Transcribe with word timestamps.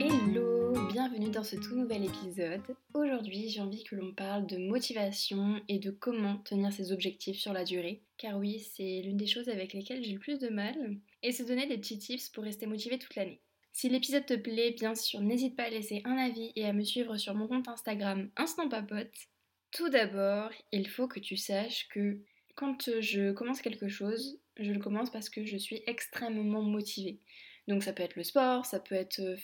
Hello, 0.00 0.74
bienvenue 0.92 1.30
dans 1.30 1.42
ce 1.42 1.56
tout 1.56 1.74
nouvel 1.74 2.04
épisode. 2.04 2.62
Aujourd'hui, 2.94 3.48
j'ai 3.48 3.60
envie 3.60 3.82
que 3.82 3.96
l'on 3.96 4.14
parle 4.14 4.46
de 4.46 4.56
motivation 4.56 5.60
et 5.66 5.80
de 5.80 5.90
comment 5.90 6.38
tenir 6.38 6.72
ses 6.72 6.92
objectifs 6.92 7.40
sur 7.40 7.52
la 7.52 7.64
durée. 7.64 8.04
Car 8.16 8.38
oui, 8.38 8.60
c'est 8.60 9.02
l'une 9.02 9.16
des 9.16 9.26
choses 9.26 9.48
avec 9.48 9.72
lesquelles 9.72 10.04
j'ai 10.04 10.12
le 10.12 10.20
plus 10.20 10.38
de 10.38 10.50
mal. 10.50 10.76
Et 11.24 11.32
se 11.32 11.42
donner 11.42 11.66
des 11.66 11.78
petits 11.78 11.98
tips 11.98 12.28
pour 12.28 12.44
rester 12.44 12.66
motivé 12.66 12.96
toute 13.00 13.16
l'année. 13.16 13.40
Si 13.72 13.88
l'épisode 13.88 14.24
te 14.24 14.34
plaît, 14.34 14.70
bien 14.78 14.94
sûr, 14.94 15.20
n'hésite 15.20 15.56
pas 15.56 15.64
à 15.64 15.70
laisser 15.70 16.00
un 16.04 16.16
avis 16.16 16.52
et 16.54 16.64
à 16.64 16.72
me 16.72 16.84
suivre 16.84 17.16
sur 17.16 17.34
mon 17.34 17.48
compte 17.48 17.66
Instagram 17.66 18.30
Instant 18.36 18.68
Papote. 18.68 19.26
Tout 19.72 19.88
d'abord, 19.88 20.52
il 20.70 20.88
faut 20.88 21.08
que 21.08 21.18
tu 21.18 21.36
saches 21.36 21.88
que 21.88 22.20
quand 22.54 22.88
je 23.00 23.32
commence 23.32 23.62
quelque 23.62 23.88
chose, 23.88 24.38
je 24.58 24.70
le 24.70 24.78
commence 24.78 25.10
parce 25.10 25.28
que 25.28 25.44
je 25.44 25.56
suis 25.56 25.82
extrêmement 25.88 26.62
motivée. 26.62 27.18
Donc 27.66 27.82
ça 27.82 27.92
peut 27.92 28.04
être 28.04 28.16
le 28.16 28.24
sport, 28.24 28.64
ça 28.64 28.80
peut 28.80 28.94
être 28.94 29.20
euh, 29.20 29.36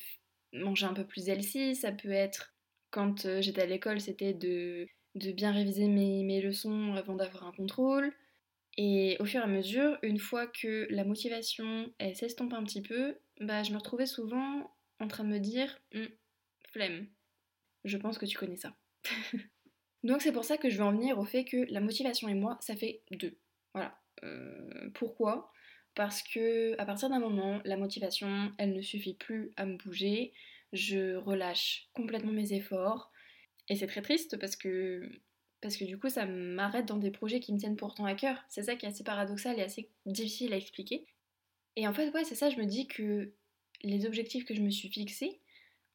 manger 0.55 0.87
un 0.87 0.95
peu 0.95 1.05
plus 1.05 1.29
healthy, 1.29 1.75
ça 1.75 1.93
peut 1.93 2.11
être 2.11 2.55
quand 2.91 3.27
euh, 3.27 3.43
j'étais 3.43 3.63
à 3.63 3.67
l'école, 3.67 4.01
c'était 4.01 4.33
de, 4.33 4.87
de, 5.15 5.33
bien 5.33 5.53
réviser 5.53 5.89
mes, 5.89 6.23
mes 6.23 6.41
leçons 6.41 6.95
avant 6.95 7.15
d'avoir 7.15 7.47
un 7.47 7.53
contrôle. 7.53 8.13
Et 8.77 9.17
au 9.21 9.25
fur 9.25 9.41
et 9.41 9.45
à 9.45 9.49
mesure, 9.49 9.99
une 10.03 10.19
fois 10.19 10.47
que 10.47 10.87
la 10.91 11.05
motivation 11.05 11.93
s'estompe 12.15 12.53
un 12.53 12.65
petit 12.65 12.83
peu, 12.83 13.17
bah 13.41 13.63
je 13.63 13.73
me 13.73 13.79
retrouvais 13.79 14.07
souvent 14.07 14.73
en 15.01 15.09
train 15.09 15.25
de 15.25 15.29
me 15.29 15.39
dire 15.39 15.79
hm, 15.93 16.09
flemme. 16.71 17.07
Je 17.85 17.97
pense 17.97 18.19
que 18.19 18.27
tu 18.27 18.37
connais 18.37 18.57
ça. 18.57 18.75
Donc 20.05 20.23
c'est 20.23 20.33
pour 20.33 20.45
ça 20.45 20.57
que 20.57 20.69
je 20.69 20.77
veux 20.77 20.85
en 20.85 20.93
venir 20.93 21.19
au 21.19 21.25
fait 21.25 21.45
que 21.45 21.71
la 21.73 21.81
motivation 21.81 22.29
et 22.29 22.35
moi, 22.35 22.59
ça 22.61 22.77
fait 22.77 23.03
deux. 23.11 23.39
Voilà. 23.73 23.99
Euh, 24.23 24.91
pourquoi? 24.95 25.53
Parce 25.95 26.23
que 26.23 26.79
à 26.79 26.85
partir 26.85 27.09
d'un 27.09 27.21
moment, 27.21 27.61
la 27.65 27.77
motivation, 27.77 28.53
elle 28.59 28.73
ne 28.73 28.83
suffit 28.83 29.15
plus 29.15 29.53
à 29.57 29.65
me 29.67 29.77
bouger. 29.77 30.33
Je 30.73 31.17
relâche 31.17 31.89
complètement 31.95 32.33
mes 32.33 32.53
efforts. 32.53 33.13
Et 33.69 33.77
c'est 33.77 33.87
très 33.87 34.03
triste 34.03 34.39
parce 34.39 34.57
que 34.57 35.09
parce 35.61 35.79
que 35.79 35.85
du 35.85 35.99
coup 35.99 36.11
ça 36.11 36.27
m'arrête 36.27 36.85
dans 36.85 36.99
des 36.99 37.11
projets 37.11 37.41
qui 37.41 37.53
me 37.55 37.59
tiennent 37.59 37.77
pourtant 37.77 38.05
à 38.05 38.15
cœur. 38.15 38.45
C'est 38.49 38.65
ça 38.65 38.77
qui 38.77 38.85
est 38.85 38.91
assez 38.91 39.05
paradoxal 39.05 39.59
et 39.59 39.63
assez 39.63 39.89
difficile 40.05 40.53
à 40.53 40.57
expliquer. 40.57 41.07
Et 41.77 41.89
en 41.89 41.95
fait, 41.95 42.11
ouais, 42.11 42.25
c'est 42.25 42.35
ça, 42.35 42.51
je 42.51 42.57
me 42.57 42.67
dis 42.67 42.87
que 42.87 43.33
les 43.83 44.07
objectifs 44.07 44.45
que 44.45 44.55
je 44.55 44.61
me 44.61 44.71
suis 44.71 44.89
fixés, 44.89 45.41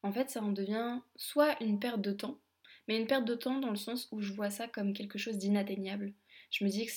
en 0.03 0.11
fait, 0.11 0.29
ça 0.29 0.41
en 0.41 0.51
devient 0.51 0.99
soit 1.15 1.61
une 1.63 1.79
perte 1.79 2.01
de 2.01 2.11
temps, 2.11 2.39
mais 2.87 2.99
une 2.99 3.07
perte 3.07 3.25
de 3.25 3.35
temps 3.35 3.59
dans 3.59 3.69
le 3.69 3.75
sens 3.75 4.07
où 4.11 4.21
je 4.21 4.33
vois 4.33 4.49
ça 4.49 4.67
comme 4.67 4.93
quelque 4.93 5.17
chose 5.17 5.37
d'inatteignable. 5.37 6.13
Je 6.51 6.63
me 6.63 6.69
dis 6.69 6.85
que 6.85 6.91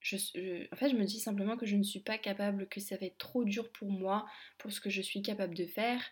je, 0.00 0.72
en 0.72 0.76
fait, 0.76 0.90
je 0.90 0.96
me 0.96 1.04
dis 1.04 1.18
simplement 1.20 1.56
que 1.56 1.66
je 1.66 1.76
ne 1.76 1.82
suis 1.82 2.00
pas 2.00 2.18
capable, 2.18 2.68
que 2.68 2.80
ça 2.80 2.96
va 2.96 3.06
être 3.06 3.18
trop 3.18 3.44
dur 3.44 3.70
pour 3.72 3.90
moi, 3.90 4.26
pour 4.58 4.72
ce 4.72 4.80
que 4.80 4.90
je 4.90 5.02
suis 5.02 5.22
capable 5.22 5.54
de 5.54 5.66
faire. 5.66 6.02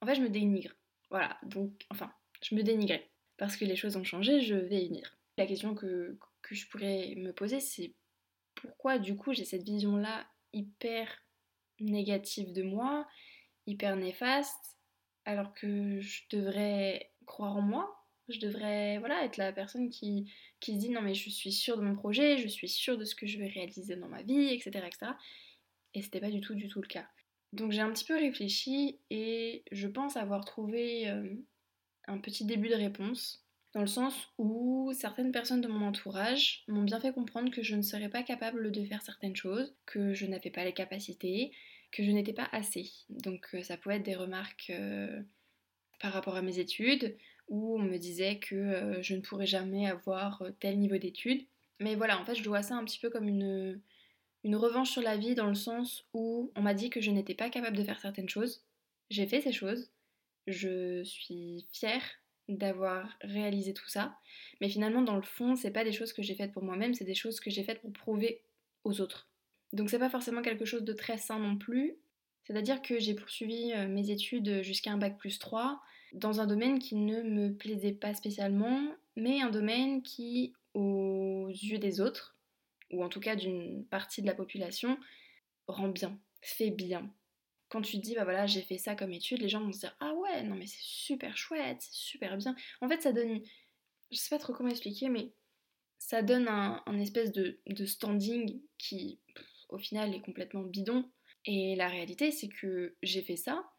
En 0.00 0.06
fait, 0.06 0.14
je 0.14 0.22
me 0.22 0.30
dénigre. 0.30 0.74
Voilà, 1.10 1.38
donc, 1.42 1.72
enfin, 1.90 2.12
je 2.42 2.54
me 2.54 2.62
dénigrais. 2.62 3.10
Parce 3.36 3.56
que 3.56 3.64
les 3.64 3.76
choses 3.76 3.96
ont 3.96 4.04
changé, 4.04 4.40
je 4.40 4.54
vais 4.54 4.84
y 4.84 4.88
venir. 4.88 5.16
La 5.36 5.46
question 5.46 5.74
que, 5.74 6.18
je 6.50 6.66
pourrais 6.66 7.14
me 7.16 7.32
poser, 7.32 7.60
c'est 7.60 7.94
pourquoi 8.54 8.98
du 8.98 9.16
coup 9.16 9.32
j'ai 9.32 9.44
cette 9.44 9.62
vision-là 9.62 10.26
hyper 10.52 11.08
négative 11.78 12.52
de 12.52 12.62
moi, 12.62 13.06
hyper 13.66 13.96
néfaste, 13.96 14.78
alors 15.24 15.54
que 15.54 16.00
je 16.00 16.22
devrais 16.30 17.12
croire 17.24 17.56
en 17.56 17.62
moi, 17.62 18.04
je 18.28 18.40
devrais 18.40 18.98
voilà, 18.98 19.24
être 19.24 19.36
la 19.36 19.52
personne 19.52 19.88
qui, 19.90 20.30
qui 20.58 20.74
se 20.74 20.78
dit 20.78 20.90
non 20.90 21.02
mais 21.02 21.14
je 21.14 21.30
suis 21.30 21.52
sûre 21.52 21.76
de 21.76 21.82
mon 21.82 21.94
projet, 21.94 22.36
je 22.36 22.48
suis 22.48 22.68
sûre 22.68 22.98
de 22.98 23.04
ce 23.04 23.14
que 23.14 23.26
je 23.26 23.38
vais 23.38 23.48
réaliser 23.48 23.96
dans 23.96 24.08
ma 24.08 24.22
vie, 24.22 24.48
etc. 24.48 24.86
etc. 24.86 25.12
Et 25.94 26.02
c'était 26.02 26.20
pas 26.20 26.30
du 26.30 26.40
tout 26.40 26.54
du 26.54 26.68
tout 26.68 26.82
le 26.82 26.88
cas. 26.88 27.08
Donc 27.52 27.72
j'ai 27.72 27.80
un 27.80 27.90
petit 27.92 28.04
peu 28.04 28.16
réfléchi 28.16 28.98
et 29.10 29.64
je 29.72 29.88
pense 29.88 30.16
avoir 30.16 30.44
trouvé 30.44 31.08
euh, 31.08 31.34
un 32.06 32.18
petit 32.18 32.44
début 32.44 32.68
de 32.68 32.74
réponse, 32.74 33.44
dans 33.74 33.80
le 33.80 33.86
sens 33.86 34.14
où 34.38 34.92
certaines 34.94 35.32
personnes 35.32 35.60
de 35.60 35.68
mon 35.68 35.86
entourage 35.86 36.64
m'ont 36.68 36.82
bien 36.82 37.00
fait 37.00 37.12
comprendre 37.12 37.50
que 37.50 37.62
je 37.62 37.76
ne 37.76 37.82
serais 37.82 38.08
pas 38.08 38.22
capable 38.22 38.70
de 38.70 38.84
faire 38.84 39.02
certaines 39.02 39.36
choses, 39.36 39.74
que 39.86 40.14
je 40.14 40.26
n'avais 40.26 40.50
pas 40.50 40.64
les 40.64 40.72
capacités, 40.72 41.52
que 41.90 42.04
je 42.04 42.10
n'étais 42.10 42.32
pas 42.32 42.48
assez. 42.52 42.90
Donc 43.08 43.48
euh, 43.54 43.62
ça 43.62 43.76
pouvait 43.76 43.96
être 43.96 44.04
des 44.04 44.16
remarques 44.16 44.70
euh, 44.70 45.20
par 46.00 46.12
rapport 46.12 46.36
à 46.36 46.42
mes 46.42 46.60
études, 46.60 47.16
où 47.48 47.76
on 47.76 47.80
me 47.80 47.98
disait 47.98 48.38
que 48.38 49.00
je 49.02 49.14
ne 49.16 49.20
pourrais 49.20 49.46
jamais 49.46 49.88
avoir 49.88 50.40
tel 50.60 50.78
niveau 50.78 50.98
d'études. 50.98 51.44
Mais 51.80 51.96
voilà, 51.96 52.20
en 52.20 52.24
fait, 52.24 52.36
je 52.36 52.48
vois 52.48 52.62
ça 52.62 52.76
un 52.76 52.84
petit 52.84 53.00
peu 53.00 53.10
comme 53.10 53.26
une, 53.26 53.80
une 54.44 54.56
revanche 54.56 54.90
sur 54.90 55.02
la 55.02 55.16
vie 55.16 55.34
dans 55.34 55.48
le 55.48 55.54
sens 55.54 56.06
où 56.14 56.52
on 56.56 56.62
m'a 56.62 56.74
dit 56.74 56.90
que 56.90 57.00
je 57.00 57.10
n'étais 57.10 57.34
pas 57.34 57.50
capable 57.50 57.76
de 57.76 57.84
faire 57.84 58.00
certaines 58.00 58.28
choses. 58.28 58.64
J'ai 59.10 59.26
fait 59.26 59.40
ces 59.40 59.52
choses. 59.52 59.90
Je 60.46 61.02
suis 61.04 61.66
fière 61.72 62.02
d'avoir 62.48 63.16
réalisé 63.22 63.74
tout 63.74 63.88
ça. 63.88 64.16
Mais 64.60 64.68
finalement, 64.68 65.02
dans 65.02 65.16
le 65.16 65.22
fond, 65.22 65.56
c'est 65.56 65.70
pas 65.70 65.84
des 65.84 65.92
choses 65.92 66.12
que 66.12 66.22
j'ai 66.22 66.34
faites 66.34 66.52
pour 66.52 66.64
moi-même, 66.64 66.94
c'est 66.94 67.04
des 67.04 67.14
choses 67.14 67.40
que 67.40 67.50
j'ai 67.50 67.62
faites 67.62 67.80
pour 67.80 67.92
prouver 67.92 68.42
aux 68.84 69.00
autres. 69.00 69.28
Donc 69.72 69.90
c'est 69.90 69.98
pas 69.98 70.10
forcément 70.10 70.42
quelque 70.42 70.64
chose 70.64 70.82
de 70.82 70.92
très 70.92 71.18
sain 71.18 71.38
non 71.38 71.56
plus. 71.56 71.96
C'est-à-dire 72.44 72.82
que 72.82 72.98
j'ai 72.98 73.14
poursuivi 73.14 73.72
euh, 73.72 73.86
mes 73.86 74.10
études 74.10 74.62
jusqu'à 74.62 74.90
un 74.90 74.98
bac 74.98 75.18
plus 75.18 75.38
3 75.38 75.80
dans 76.12 76.40
un 76.40 76.46
domaine 76.46 76.78
qui 76.80 76.96
ne 76.96 77.22
me 77.22 77.54
plaisait 77.54 77.92
pas 77.92 78.14
spécialement, 78.14 78.80
mais 79.14 79.40
un 79.40 79.50
domaine 79.50 80.02
qui, 80.02 80.54
aux 80.74 81.48
yeux 81.48 81.78
des 81.78 82.00
autres, 82.00 82.36
ou 82.90 83.04
en 83.04 83.08
tout 83.08 83.20
cas 83.20 83.36
d'une 83.36 83.84
partie 83.86 84.22
de 84.22 84.26
la 84.26 84.34
population, 84.34 84.98
rend 85.66 85.88
bien, 85.88 86.18
fait 86.42 86.70
bien. 86.70 87.12
Quand 87.68 87.82
tu 87.82 87.98
dis, 87.98 88.14
bah 88.14 88.24
voilà, 88.24 88.46
j'ai 88.46 88.62
fait 88.62 88.78
ça 88.78 88.96
comme 88.96 89.12
étude, 89.12 89.40
les 89.40 89.48
gens 89.48 89.60
vont 89.60 89.72
se 89.72 89.80
dire, 89.80 89.96
ah 90.00 90.12
ouais, 90.14 90.42
non 90.42 90.56
mais 90.56 90.66
c'est 90.66 90.82
super 90.82 91.36
chouette, 91.36 91.78
c'est 91.80 91.94
super 91.94 92.36
bien. 92.36 92.56
En 92.80 92.88
fait, 92.88 93.00
ça 93.00 93.12
donne, 93.12 93.40
je 94.10 94.16
sais 94.16 94.30
pas 94.30 94.40
trop 94.40 94.52
comment 94.52 94.70
expliquer, 94.70 95.08
mais 95.08 95.32
ça 96.00 96.22
donne 96.22 96.48
un, 96.48 96.98
espèce 96.98 97.30
de, 97.30 97.60
standing 97.84 98.60
qui, 98.78 99.20
au 99.68 99.78
final, 99.78 100.14
est 100.14 100.22
complètement 100.22 100.62
bidon. 100.62 101.08
Et 101.44 101.76
la 101.76 101.88
réalité, 101.88 102.32
c'est 102.32 102.48
que 102.48 102.96
j'ai 103.02 103.22
fait 103.22 103.36
ça 103.36 103.70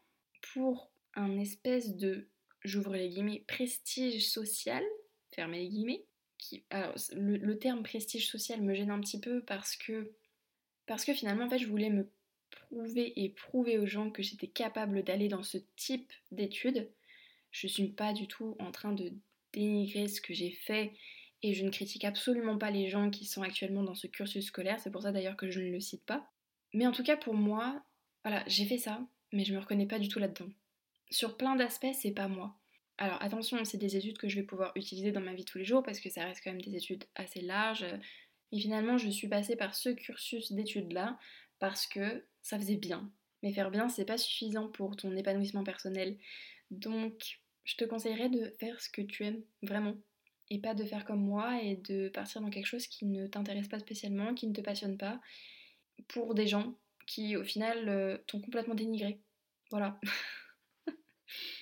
pour 0.54 0.90
un 1.14 1.38
espèce 1.38 1.96
de, 1.96 2.30
j'ouvre 2.64 2.94
les 2.94 3.08
guillemets, 3.10 3.44
prestige 3.46 4.26
social, 4.26 4.82
fermez 5.34 5.58
les 5.58 5.68
guillemets. 5.68 6.06
Le, 7.12 7.54
terme 7.58 7.82
prestige 7.82 8.28
social 8.28 8.60
me 8.62 8.74
gêne 8.74 8.90
un 8.90 9.00
petit 9.00 9.20
peu 9.20 9.42
parce 9.42 9.76
que, 9.76 10.12
parce 10.86 11.04
que 11.04 11.14
finalement, 11.14 11.46
en 11.46 11.50
fait, 11.50 11.58
je 11.58 11.68
voulais 11.68 11.90
me 11.90 12.08
prouver 12.50 13.12
et 13.22 13.30
prouver 13.30 13.78
aux 13.78 13.86
gens 13.86 14.10
que 14.10 14.22
j'étais 14.22 14.48
capable 14.48 15.02
d'aller 15.02 15.28
dans 15.28 15.42
ce 15.42 15.58
type 15.76 16.12
d'études. 16.30 16.90
Je 17.50 17.66
suis 17.66 17.88
pas 17.88 18.12
du 18.12 18.26
tout 18.26 18.56
en 18.58 18.72
train 18.72 18.92
de 18.92 19.12
dénigrer 19.52 20.08
ce 20.08 20.20
que 20.20 20.34
j'ai 20.34 20.50
fait 20.50 20.92
et 21.42 21.54
je 21.54 21.64
ne 21.64 21.70
critique 21.70 22.04
absolument 22.04 22.56
pas 22.56 22.70
les 22.70 22.88
gens 22.88 23.10
qui 23.10 23.26
sont 23.26 23.42
actuellement 23.42 23.82
dans 23.82 23.94
ce 23.94 24.06
cursus 24.06 24.46
scolaire, 24.46 24.78
c'est 24.80 24.90
pour 24.90 25.02
ça 25.02 25.12
d'ailleurs 25.12 25.36
que 25.36 25.50
je 25.50 25.60
ne 25.60 25.70
le 25.70 25.80
cite 25.80 26.04
pas. 26.04 26.30
Mais 26.72 26.86
en 26.86 26.92
tout 26.92 27.02
cas 27.02 27.16
pour 27.16 27.34
moi, 27.34 27.82
voilà, 28.24 28.44
j'ai 28.46 28.64
fait 28.64 28.78
ça, 28.78 29.04
mais 29.32 29.44
je 29.44 29.52
me 29.52 29.58
reconnais 29.58 29.86
pas 29.86 29.98
du 29.98 30.08
tout 30.08 30.18
là-dedans. 30.18 30.48
Sur 31.10 31.36
plein 31.36 31.56
d'aspects, 31.56 31.92
c'est 31.92 32.12
pas 32.12 32.28
moi. 32.28 32.56
Alors 32.98 33.20
attention, 33.22 33.64
c'est 33.64 33.78
des 33.78 33.96
études 33.96 34.18
que 34.18 34.28
je 34.28 34.36
vais 34.36 34.46
pouvoir 34.46 34.72
utiliser 34.76 35.12
dans 35.12 35.20
ma 35.20 35.34
vie 35.34 35.44
tous 35.44 35.58
les 35.58 35.64
jours 35.64 35.82
parce 35.82 36.00
que 36.00 36.10
ça 36.10 36.24
reste 36.24 36.42
quand 36.44 36.50
même 36.50 36.60
des 36.60 36.76
études 36.76 37.04
assez 37.14 37.40
larges. 37.40 37.86
Et 38.52 38.58
finalement, 38.60 38.98
je 38.98 39.08
suis 39.08 39.28
passée 39.28 39.56
par 39.56 39.74
ce 39.74 39.88
cursus 39.88 40.52
d'études-là 40.52 41.18
parce 41.58 41.86
que 41.86 42.24
ça 42.42 42.58
faisait 42.58 42.76
bien. 42.76 43.10
Mais 43.42 43.52
faire 43.52 43.70
bien, 43.70 43.88
c'est 43.88 44.04
pas 44.04 44.18
suffisant 44.18 44.68
pour 44.68 44.96
ton 44.96 45.16
épanouissement 45.16 45.64
personnel. 45.64 46.16
Donc, 46.70 47.40
je 47.64 47.76
te 47.76 47.84
conseillerais 47.84 48.28
de 48.28 48.52
faire 48.60 48.80
ce 48.80 48.88
que 48.90 49.02
tu 49.02 49.24
aimes 49.24 49.42
vraiment 49.62 49.96
et 50.50 50.58
pas 50.60 50.74
de 50.74 50.84
faire 50.84 51.04
comme 51.04 51.24
moi 51.24 51.62
et 51.62 51.76
de 51.76 52.08
partir 52.10 52.42
dans 52.42 52.50
quelque 52.50 52.66
chose 52.66 52.86
qui 52.86 53.06
ne 53.06 53.26
t'intéresse 53.26 53.68
pas 53.68 53.78
spécialement, 53.78 54.34
qui 54.34 54.46
ne 54.46 54.52
te 54.52 54.60
passionne 54.60 54.98
pas, 54.98 55.20
pour 56.08 56.34
des 56.34 56.46
gens 56.46 56.76
qui 57.06 57.36
au 57.36 57.44
final 57.44 57.88
euh, 57.88 58.18
t'ont 58.26 58.40
complètement 58.40 58.74
dénigré. 58.74 59.20
Voilà. 59.70 59.98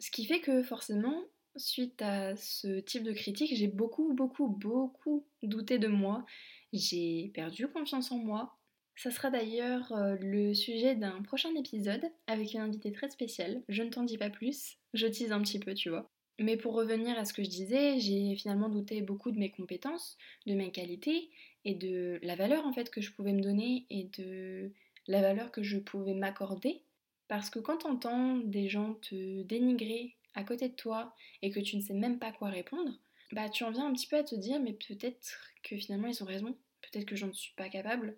ce 0.00 0.10
qui 0.10 0.24
fait 0.24 0.40
que 0.40 0.62
forcément, 0.62 1.22
suite 1.56 2.00
à 2.02 2.34
ce 2.36 2.80
type 2.80 3.02
de 3.02 3.12
critique, 3.12 3.54
j'ai 3.54 3.68
beaucoup, 3.68 4.14
beaucoup, 4.14 4.48
beaucoup 4.48 5.26
douté 5.42 5.78
de 5.78 5.88
moi. 5.88 6.24
J'ai 6.72 7.30
perdu 7.34 7.68
confiance 7.68 8.10
en 8.10 8.18
moi. 8.18 8.56
Ça 8.96 9.10
sera 9.10 9.30
d'ailleurs 9.30 9.92
euh, 9.92 10.16
le 10.20 10.52
sujet 10.54 10.94
d'un 10.94 11.22
prochain 11.22 11.54
épisode 11.54 12.04
avec 12.26 12.54
une 12.54 12.60
invitée 12.60 12.92
très 12.92 13.08
spéciale. 13.10 13.62
Je 13.68 13.82
ne 13.82 13.90
t'en 13.90 14.02
dis 14.02 14.18
pas 14.18 14.30
plus, 14.30 14.76
je 14.94 15.06
tease 15.06 15.32
un 15.32 15.40
petit 15.42 15.58
peu, 15.58 15.74
tu 15.74 15.88
vois. 15.88 16.10
Mais 16.38 16.56
pour 16.56 16.74
revenir 16.74 17.18
à 17.18 17.24
ce 17.24 17.32
que 17.32 17.42
je 17.42 17.50
disais, 17.50 18.00
j'ai 18.00 18.34
finalement 18.36 18.68
douté 18.68 19.02
beaucoup 19.02 19.30
de 19.30 19.38
mes 19.38 19.50
compétences, 19.50 20.16
de 20.46 20.54
mes 20.54 20.72
qualités 20.72 21.30
et 21.64 21.74
de 21.74 22.18
la 22.22 22.34
valeur 22.34 22.66
en 22.66 22.72
fait 22.72 22.90
que 22.90 23.02
je 23.02 23.12
pouvais 23.12 23.34
me 23.34 23.42
donner 23.42 23.86
et 23.90 24.04
de 24.18 24.72
la 25.06 25.20
valeur 25.20 25.50
que 25.50 25.62
je 25.62 25.78
pouvais 25.78 26.14
m'accorder. 26.14 26.82
Parce 27.30 27.48
que 27.48 27.60
quand 27.60 27.86
entends 27.86 28.38
des 28.38 28.68
gens 28.68 28.94
te 28.94 29.42
dénigrer 29.42 30.16
à 30.34 30.42
côté 30.42 30.68
de 30.68 30.74
toi 30.74 31.14
et 31.42 31.52
que 31.52 31.60
tu 31.60 31.76
ne 31.76 31.80
sais 31.80 31.94
même 31.94 32.18
pas 32.18 32.32
quoi 32.32 32.48
répondre, 32.48 32.90
bah 33.30 33.48
tu 33.48 33.62
en 33.62 33.70
viens 33.70 33.86
un 33.86 33.92
petit 33.92 34.08
peu 34.08 34.16
à 34.16 34.24
te 34.24 34.34
dire 34.34 34.58
mais 34.58 34.72
peut-être 34.72 35.38
que 35.62 35.76
finalement 35.76 36.08
ils 36.08 36.24
ont 36.24 36.26
raison, 36.26 36.58
peut-être 36.82 37.06
que 37.06 37.14
je 37.14 37.26
ne 37.26 37.32
suis 37.32 37.54
pas 37.54 37.68
capable. 37.68 38.16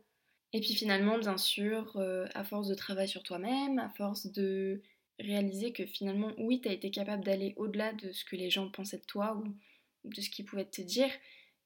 Et 0.54 0.60
puis 0.60 0.74
finalement, 0.74 1.18
bien 1.18 1.36
sûr, 1.36 1.94
euh, 1.98 2.26
à 2.34 2.42
force 2.42 2.68
de 2.68 2.74
travail 2.74 3.06
sur 3.06 3.22
toi-même, 3.22 3.78
à 3.78 3.90
force 3.90 4.32
de 4.32 4.80
réaliser 5.18 5.74
que 5.74 5.84
finalement, 5.84 6.32
oui, 6.38 6.62
tu 6.62 6.70
as 6.70 6.72
été 6.72 6.90
capable 6.90 7.22
d'aller 7.22 7.52
au-delà 7.58 7.92
de 7.92 8.12
ce 8.12 8.24
que 8.24 8.36
les 8.36 8.48
gens 8.48 8.70
pensaient 8.70 8.96
de 8.96 9.04
toi 9.04 9.36
ou 9.36 10.08
de 10.08 10.20
ce 10.22 10.30
qu'ils 10.30 10.46
pouvaient 10.46 10.64
te 10.64 10.80
dire. 10.80 11.10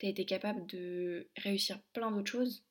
Tu 0.00 0.06
as 0.06 0.08
été 0.08 0.24
capable 0.24 0.66
de 0.66 1.28
réussir 1.36 1.80
plein 1.92 2.10
d'autres 2.10 2.32
choses. 2.32 2.64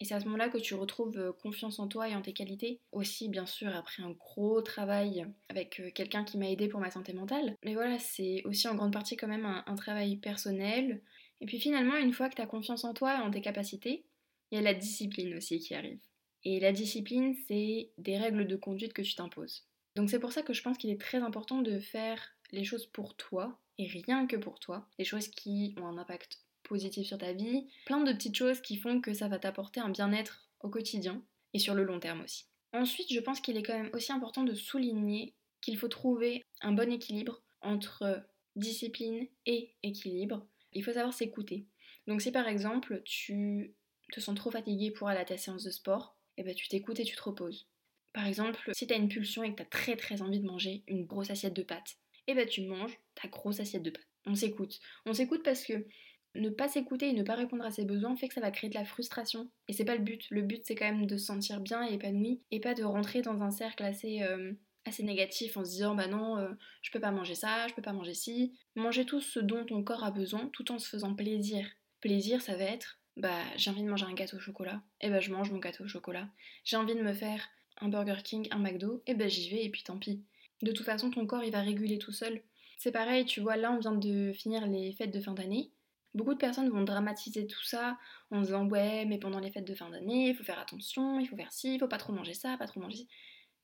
Et 0.00 0.06
c'est 0.06 0.14
à 0.14 0.20
ce 0.20 0.24
moment-là 0.24 0.48
que 0.48 0.58
tu 0.58 0.74
retrouves 0.74 1.18
euh, 1.18 1.32
confiance 1.32 1.78
en 1.78 1.86
toi 1.86 2.08
et 2.08 2.14
en 2.14 2.22
tes 2.22 2.32
qualités. 2.32 2.80
Aussi, 2.90 3.28
bien 3.28 3.44
sûr, 3.44 3.68
après 3.76 4.02
un 4.02 4.12
gros 4.12 4.62
travail 4.62 5.26
avec 5.50 5.78
euh, 5.78 5.90
quelqu'un 5.94 6.24
qui 6.24 6.38
m'a 6.38 6.50
aidé 6.50 6.68
pour 6.68 6.80
ma 6.80 6.90
santé 6.90 7.12
mentale. 7.12 7.54
Mais 7.64 7.74
voilà, 7.74 7.98
c'est 7.98 8.42
aussi 8.44 8.66
en 8.66 8.74
grande 8.74 8.94
partie 8.94 9.16
quand 9.16 9.28
même 9.28 9.44
un, 9.44 9.74
travail 9.74 10.16
personnel. 10.16 11.02
Et 11.42 11.46
puis 11.46 11.60
finalement, 11.60 11.96
une 11.96 12.12
fois 12.12 12.30
que 12.30 12.34
tu 12.34 12.42
as 12.42 12.46
confiance 12.46 12.84
en 12.84 12.94
toi 12.94 13.18
et 13.18 13.20
en 13.20 13.30
tes 13.30 13.42
capacités, 13.42 14.04
il 14.50 14.56
y 14.56 14.58
a 14.58 14.62
la 14.62 14.74
discipline 14.74 15.36
aussi 15.36 15.58
qui 15.58 15.74
arrive. 15.74 16.00
Et 16.44 16.60
la 16.60 16.72
discipline, 16.72 17.34
c'est 17.46 17.90
des 17.98 18.16
règles 18.16 18.46
de 18.46 18.56
conduite 18.56 18.94
que 18.94 19.02
tu 19.02 19.14
t'imposes. 19.14 19.66
Donc 19.96 20.08
c'est 20.08 20.18
pour 20.18 20.32
ça 20.32 20.42
que 20.42 20.54
je 20.54 20.62
pense 20.62 20.78
qu'il 20.78 20.90
est 20.90 21.00
très 21.00 21.18
important 21.18 21.60
de 21.60 21.78
faire 21.78 22.34
les 22.52 22.64
choses 22.64 22.86
pour 22.86 23.16
toi 23.16 23.58
et 23.78 23.86
rien 23.86 24.26
que 24.26 24.36
pour 24.36 24.60
toi. 24.60 24.88
Les 24.98 25.04
choses 25.04 25.28
qui 25.28 25.74
ont 25.78 25.86
un 25.86 25.98
impact 25.98 26.40
positif 26.70 27.08
sur 27.08 27.18
ta 27.18 27.32
vie, 27.32 27.66
plein 27.84 28.00
de 28.00 28.12
petites 28.12 28.36
choses 28.36 28.62
qui 28.62 28.76
font 28.76 29.00
que 29.00 29.12
ça 29.12 29.26
va 29.26 29.40
t'apporter 29.40 29.80
un 29.80 29.90
bien-être 29.90 30.48
au 30.60 30.70
quotidien 30.70 31.22
et 31.52 31.58
sur 31.58 31.74
le 31.74 31.82
long 31.82 31.98
terme 31.98 32.22
aussi. 32.22 32.46
Ensuite, 32.72 33.12
je 33.12 33.18
pense 33.18 33.40
qu'il 33.40 33.56
est 33.56 33.64
quand 33.64 33.76
même 33.76 33.90
aussi 33.92 34.12
important 34.12 34.44
de 34.44 34.54
souligner 34.54 35.34
qu'il 35.60 35.76
faut 35.76 35.88
trouver 35.88 36.44
un 36.60 36.70
bon 36.70 36.90
équilibre 36.92 37.42
entre 37.60 38.22
discipline 38.54 39.26
et 39.46 39.74
équilibre. 39.82 40.46
Il 40.72 40.84
faut 40.84 40.92
savoir 40.92 41.12
s'écouter. 41.12 41.66
Donc 42.06 42.22
si 42.22 42.30
par 42.30 42.46
exemple 42.46 43.02
tu 43.04 43.74
te 44.12 44.20
sens 44.20 44.36
trop 44.36 44.52
fatigué 44.52 44.92
pour 44.92 45.08
aller 45.08 45.20
à 45.20 45.24
ta 45.24 45.36
séance 45.36 45.64
de 45.64 45.70
sport, 45.70 46.16
eh 46.36 46.44
ben 46.44 46.54
tu 46.54 46.68
t'écoutes 46.68 47.00
et 47.00 47.04
tu 47.04 47.16
te 47.16 47.22
reposes. 47.22 47.68
Par 48.12 48.26
exemple, 48.26 48.70
si 48.72 48.86
tu 48.86 48.94
as 48.94 48.96
une 48.96 49.08
pulsion 49.08 49.42
et 49.42 49.50
que 49.50 49.56
tu 49.56 49.62
as 49.62 49.66
très 49.66 49.96
très 49.96 50.22
envie 50.22 50.40
de 50.40 50.46
manger 50.46 50.84
une 50.86 51.04
grosse 51.04 51.30
assiette 51.30 51.54
de 51.54 51.62
pâtes, 51.62 51.98
eh 52.28 52.34
ben 52.34 52.46
tu 52.46 52.62
manges 52.62 52.96
ta 53.16 53.26
grosse 53.28 53.58
assiette 53.58 53.82
de 53.82 53.90
pâtes. 53.90 54.06
On 54.26 54.34
s'écoute. 54.34 54.80
On 55.06 55.12
s'écoute 55.12 55.42
parce 55.42 55.64
que 55.64 55.86
ne 56.34 56.48
pas 56.48 56.68
s'écouter 56.68 57.08
et 57.08 57.12
ne 57.12 57.22
pas 57.22 57.34
répondre 57.34 57.64
à 57.64 57.70
ses 57.70 57.84
besoins 57.84 58.16
fait 58.16 58.28
que 58.28 58.34
ça 58.34 58.40
va 58.40 58.50
créer 58.50 58.70
de 58.70 58.74
la 58.74 58.84
frustration. 58.84 59.50
Et 59.68 59.72
c'est 59.72 59.84
pas 59.84 59.96
le 59.96 60.02
but. 60.02 60.26
Le 60.30 60.42
but, 60.42 60.62
c'est 60.64 60.74
quand 60.74 60.86
même 60.86 61.06
de 61.06 61.16
se 61.16 61.26
sentir 61.26 61.60
bien 61.60 61.86
et 61.88 61.94
épanoui 61.94 62.40
et 62.50 62.60
pas 62.60 62.74
de 62.74 62.84
rentrer 62.84 63.22
dans 63.22 63.42
un 63.42 63.50
cercle 63.50 63.82
assez, 63.82 64.22
euh, 64.22 64.52
assez 64.84 65.02
négatif 65.02 65.56
en 65.56 65.64
se 65.64 65.70
disant 65.70 65.94
bah 65.94 66.06
non, 66.06 66.38
euh, 66.38 66.50
je 66.82 66.90
peux 66.90 67.00
pas 67.00 67.10
manger 67.10 67.34
ça, 67.34 67.66
je 67.68 67.74
peux 67.74 67.82
pas 67.82 67.92
manger 67.92 68.14
ci. 68.14 68.58
Manger 68.76 69.04
tout 69.04 69.20
ce 69.20 69.40
dont 69.40 69.64
ton 69.64 69.82
corps 69.82 70.04
a 70.04 70.10
besoin 70.10 70.48
tout 70.52 70.70
en 70.72 70.78
se 70.78 70.88
faisant 70.88 71.14
plaisir. 71.14 71.66
Plaisir, 72.00 72.40
ça 72.40 72.56
va 72.56 72.64
être 72.64 73.00
bah 73.16 73.42
j'ai 73.56 73.70
envie 73.70 73.82
de 73.82 73.88
manger 73.88 74.06
un 74.06 74.14
gâteau 74.14 74.36
au 74.36 74.40
chocolat, 74.40 74.82
et 75.00 75.10
bah 75.10 75.20
je 75.20 75.30
mange 75.30 75.50
mon 75.50 75.58
gâteau 75.58 75.84
au 75.84 75.88
chocolat. 75.88 76.28
J'ai 76.64 76.76
envie 76.76 76.94
de 76.94 77.02
me 77.02 77.12
faire 77.12 77.48
un 77.80 77.88
Burger 77.88 78.22
King, 78.22 78.48
un 78.50 78.58
McDo, 78.58 79.02
et 79.06 79.14
bah 79.14 79.28
j'y 79.28 79.50
vais 79.50 79.64
et 79.64 79.70
puis 79.70 79.82
tant 79.82 79.98
pis. 79.98 80.24
De 80.62 80.72
toute 80.72 80.86
façon, 80.86 81.10
ton 81.10 81.26
corps 81.26 81.44
il 81.44 81.52
va 81.52 81.60
réguler 81.60 81.98
tout 81.98 82.12
seul. 82.12 82.42
C'est 82.78 82.92
pareil, 82.92 83.24
tu 83.24 83.40
vois, 83.40 83.56
là 83.56 83.72
on 83.72 83.78
vient 83.78 83.92
de 83.92 84.32
finir 84.32 84.66
les 84.66 84.92
fêtes 84.92 85.12
de 85.12 85.20
fin 85.20 85.34
d'année. 85.34 85.70
Beaucoup 86.14 86.34
de 86.34 86.38
personnes 86.38 86.68
vont 86.70 86.82
dramatiser 86.82 87.46
tout 87.46 87.62
ça 87.64 87.98
en 88.30 88.40
disant 88.40 88.66
ouais 88.68 89.04
mais 89.06 89.18
pendant 89.18 89.38
les 89.38 89.50
fêtes 89.50 89.66
de 89.66 89.74
fin 89.74 89.90
d'année 89.90 90.30
il 90.30 90.34
faut 90.34 90.44
faire 90.44 90.58
attention, 90.58 91.20
il 91.20 91.26
faut 91.26 91.36
faire 91.36 91.52
ci, 91.52 91.74
il 91.74 91.78
faut 91.78 91.88
pas 91.88 91.98
trop 91.98 92.12
manger 92.12 92.34
ça, 92.34 92.56
pas 92.56 92.66
trop 92.66 92.80
manger 92.80 92.96
ci. 92.96 93.08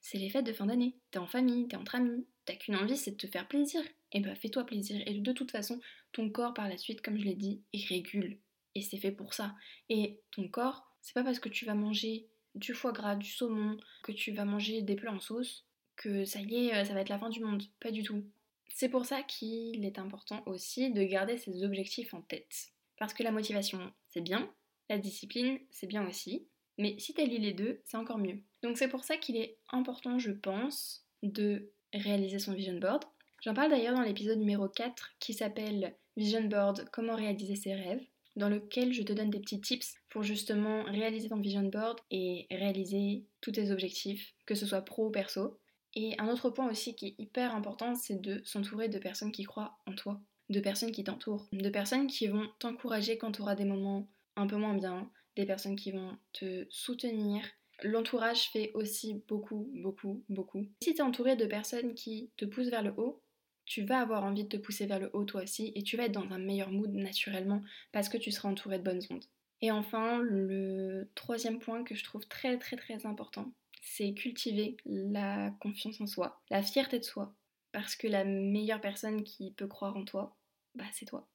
C'est 0.01 0.19
les 0.19 0.31
fêtes 0.31 0.47
de 0.47 0.53
fin 0.53 0.67
d'année, 0.67 0.97
t'es 1.11 1.19
en 1.19 1.27
famille, 1.27 1.67
t'es 1.69 1.77
entre 1.77 1.97
amis, 1.97 2.27
t'as 2.45 2.55
qu'une 2.55 2.77
envie 2.77 2.97
c'est 2.97 3.13
de 3.13 3.17
te 3.17 3.27
faire 3.27 3.49
plaisir. 3.49 3.83
Et 4.13 4.21
bah 4.21 4.35
fais-toi 4.37 4.65
plaisir. 4.65 5.03
Et 5.07 5.15
de 5.19 5.33
toute 5.33 5.51
façon, 5.51 5.81
ton 6.13 6.31
corps 6.31 6.55
par 6.55 6.69
la 6.69 6.79
suite, 6.79 7.03
comme 7.03 7.19
je 7.19 7.25
l'ai 7.25 7.35
dit, 7.35 7.63
il 7.73 7.85
régule. 7.87 8.39
Et 8.75 8.83
c'est 8.83 8.99
fait 8.99 9.11
pour 9.11 9.35
ça. 9.35 9.55
Et 9.89 10.21
ton 10.31 10.49
corps, 10.49 10.97
c'est 11.01 11.15
pas 11.15 11.25
parce 11.25 11.41
que 11.41 11.49
tu 11.49 11.65
vas 11.65 11.75
manger 11.75 12.29
du 12.55 12.73
foie 12.73 12.93
gras, 12.93 13.17
du 13.17 13.29
saumon, 13.29 13.77
que 14.03 14.13
tu 14.13 14.33
vas 14.33 14.45
manger 14.45 14.83
des 14.83 14.97
plats 14.97 15.13
en 15.13 15.21
sauce, 15.21 15.67
que 15.97 16.25
ça 16.25 16.41
y 16.41 16.67
est, 16.69 16.75
euh, 16.75 16.85
ça 16.85 16.95
va 16.95 17.01
être 17.01 17.09
la 17.09 17.19
fin 17.19 17.29
du 17.29 17.41
monde. 17.41 17.63
Pas 17.81 17.91
du 17.91 18.03
tout. 18.03 18.25
C'est 18.69 18.89
pour 18.89 19.07
ça 19.07 19.23
qu'il 19.23 19.85
est 19.85 19.99
important 19.99 20.43
aussi 20.47 20.93
de 20.93 21.03
garder 21.03 21.39
ses 21.39 21.65
objectifs 21.65 22.15
en 22.15 22.23
tête. 22.23 22.73
Parce 22.99 23.15
que 23.15 23.23
la 23.23 23.33
motivation, 23.33 23.93
c'est 24.09 24.21
bien, 24.21 24.53
la 24.89 24.99
discipline, 24.99 25.59
c'est 25.71 25.87
bien 25.87 26.07
aussi, 26.09 26.49
mais 26.79 26.99
si 26.99 27.15
tu 27.15 27.27
les 27.27 27.53
deux, 27.53 27.81
c'est 27.85 27.97
encore 27.97 28.19
mieux. 28.19 28.43
Donc 28.63 28.77
c'est 28.77 28.89
pour 28.89 29.05
ça 29.05 29.17
qu'il 29.17 29.37
est 29.37 29.59
important, 29.71 30.19
je 30.19 30.33
pense, 30.33 31.07
de 31.23 31.73
réaliser 31.93 32.39
son 32.39 32.53
vision 32.53 32.79
board. 32.79 33.05
J'en 33.43 33.55
parle 33.55 33.71
d'ailleurs 33.71 33.95
dans 33.95 34.03
l'épisode 34.03 34.39
numéro 34.39 34.69
4 34.69 35.15
qui 35.21 35.35
s'appelle 35.35 35.97
Vision 36.17 36.45
Board, 36.45 36.89
comment 36.93 37.15
réaliser 37.15 37.57
ses 37.57 37.75
rêves, 37.75 38.03
dans 38.37 38.49
lequel 38.49 38.93
je 38.93 39.03
te 39.03 39.13
donne 39.13 39.31
des 39.31 39.41
petits 39.41 39.61
tips 39.61 39.95
pour 40.09 40.23
justement 40.23 40.85
réaliser 40.85 41.29
ton 41.29 41.41
vision 41.41 41.63
board 41.63 42.01
et 42.11 42.47
réaliser 42.51 43.27
tous 43.41 43.53
tes 43.53 43.71
objectifs, 43.71 44.35
que 44.47 44.55
ce 44.55 44.67
soit 44.67 44.83
pro 44.83 45.09
ou 45.09 45.11
perso. 45.11 45.59
Et 45.97 46.15
un 46.19 46.29
autre 46.29 46.51
point 46.51 46.71
aussi 46.71 46.95
qui 46.95 47.07
est 47.07 47.15
hyper 47.19 47.57
important, 47.57 47.95
c'est 47.95 48.21
de 48.21 48.43
s'entourer 48.45 48.91
de 48.91 48.99
personnes 48.99 49.33
qui 49.33 49.45
croient 49.45 49.79
en 49.87 49.95
toi, 49.95 50.21
de 50.51 50.61
personnes 50.61 50.93
qui 50.93 51.03
t'entourent, 51.03 51.49
de 51.53 51.71
personnes 51.71 52.07
qui 52.07 52.29
vont 52.29 52.47
t'encourager 52.59 53.17
quand 53.17 53.33
tu 53.33 53.41
auras 53.41 53.55
des 53.55 53.65
moments 53.65 54.07
un 54.37 54.47
peu 54.47 54.57
moins 54.57 54.75
bien, 54.75 55.11
des 55.37 55.47
personnes 55.47 55.75
qui 55.75 55.93
vont 55.93 56.19
te 56.35 56.67
soutenir. 56.69 57.43
L'entourage 57.83 58.51
fait 58.51 58.73
aussi 58.75 59.23
beaucoup, 59.27 59.71
beaucoup, 59.75 60.23
beaucoup. 60.29 60.67
Si 60.83 60.93
tu 60.93 60.99
es 60.99 61.03
entouré 61.03 61.35
de 61.35 61.47
personnes 61.47 61.95
qui 61.95 62.31
te 62.37 62.45
poussent 62.45 62.69
vers 62.69 62.83
le 62.83 62.93
haut, 62.99 63.23
tu 63.65 63.83
vas 63.83 64.01
avoir 64.01 64.23
envie 64.23 64.45
de 64.45 64.49
te 64.51 64.57
pousser 64.59 64.85
vers 64.85 65.01
le 65.01 65.11
haut 65.15 65.25
toi 65.25 65.43
aussi 65.43 65.73
et 65.75 65.83
tu 65.83 65.97
vas 65.97 66.05
être 66.05 66.13
dans 66.13 66.31
un 66.31 66.39
meilleur 66.39 66.71
mood 66.71 66.93
naturellement 66.93 67.63
parce 67.93 68.11
que 68.11 68.19
tu 68.19 68.31
seras 68.31 68.51
entouré 68.51 68.79
de 68.79 68.85
bonnes 68.85 69.03
ondes. 69.11 69.25
Et 69.63 69.71
enfin, 69.71 70.21
le 70.21 71.11
troisième 71.15 71.59
point 71.59 71.83
que 71.83 71.95
je 71.95 72.05
trouve 72.05 72.27
très 72.29 72.59
très 72.59 72.77
très 72.77 73.07
important, 73.07 73.51
c'est 73.87 74.15
cultiver 74.15 74.77
la 74.85 75.53
confiance 75.61 76.01
en 76.01 76.07
soi, 76.07 76.43
la 76.51 76.63
fierté 76.63 76.99
de 76.99 77.05
soi. 77.05 77.35
Parce 77.73 77.95
que 77.95 78.09
la 78.09 78.25
meilleure 78.25 78.81
personne 78.81 79.23
qui 79.23 79.53
peut 79.53 79.69
croire 79.69 79.97
en 79.97 80.05
toi, 80.05 80.37
bah 80.75 80.85
c'est 80.93 81.07
toi. 81.07 81.29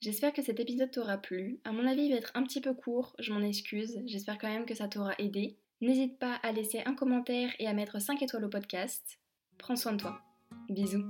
J'espère 0.00 0.32
que 0.32 0.42
cet 0.42 0.60
épisode 0.60 0.92
t'aura 0.92 1.18
plu. 1.18 1.60
À 1.64 1.72
mon 1.72 1.86
avis, 1.86 2.02
il 2.02 2.12
va 2.12 2.18
être 2.18 2.30
un 2.34 2.44
petit 2.44 2.60
peu 2.60 2.72
court, 2.72 3.16
je 3.18 3.32
m'en 3.32 3.40
excuse. 3.40 4.00
J'espère 4.06 4.38
quand 4.38 4.48
même 4.48 4.66
que 4.66 4.74
ça 4.74 4.86
t'aura 4.86 5.14
aidé. 5.18 5.56
N'hésite 5.80 6.18
pas 6.18 6.34
à 6.42 6.52
laisser 6.52 6.82
un 6.86 6.94
commentaire 6.94 7.50
et 7.58 7.66
à 7.66 7.72
mettre 7.72 8.00
5 8.00 8.22
étoiles 8.22 8.44
au 8.44 8.48
podcast. 8.48 9.18
Prends 9.58 9.76
soin 9.76 9.92
de 9.92 9.98
toi. 9.98 10.20
Bisous. 10.68 11.04